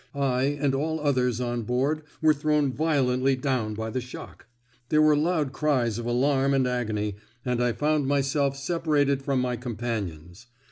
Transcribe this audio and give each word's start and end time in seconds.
I 0.15 0.45
and 0.59 0.73
all 0.73 0.99
others 0.99 1.39
on 1.39 1.61
board 1.61 2.01
were 2.23 2.33
thrown 2.33 2.73
violently 2.73 3.35
down 3.35 3.75
by 3.75 3.91
the 3.91 4.01
shock. 4.01 4.47
There 4.89 4.99
were 4.99 5.15
loud 5.15 5.51
cries 5.53 5.99
of 5.99 6.07
alarm 6.07 6.55
and 6.55 6.65
agony, 6.65 7.17
and 7.45 7.61
I 7.61 7.73
found 7.73 8.07
myself 8.07 8.57
separated 8.57 9.21
from 9.21 9.39
my 9.39 9.57
companions. 9.57 10.47